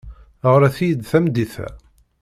Ɣret-iyi-d 0.53 1.01
tameddit-a. 1.11 1.69